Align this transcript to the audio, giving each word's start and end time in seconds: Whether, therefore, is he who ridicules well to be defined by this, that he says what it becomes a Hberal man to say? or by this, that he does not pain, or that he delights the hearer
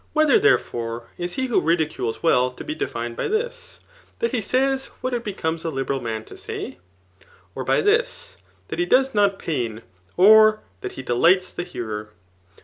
Whether, 0.13 0.39
therefore, 0.39 1.05
is 1.19 1.33
he 1.33 1.45
who 1.45 1.61
ridicules 1.61 2.23
well 2.23 2.49
to 2.49 2.63
be 2.63 2.73
defined 2.73 3.15
by 3.15 3.27
this, 3.27 3.79
that 4.17 4.31
he 4.31 4.41
says 4.41 4.87
what 5.01 5.13
it 5.13 5.23
becomes 5.23 5.63
a 5.63 5.67
Hberal 5.69 6.01
man 6.01 6.23
to 6.25 6.35
say? 6.35 6.79
or 7.53 7.63
by 7.63 7.81
this, 7.81 8.37
that 8.69 8.79
he 8.79 8.85
does 8.87 9.13
not 9.13 9.37
pain, 9.37 9.83
or 10.17 10.61
that 10.81 10.93
he 10.93 11.03
delights 11.03 11.53
the 11.53 11.61
hearer 11.61 12.09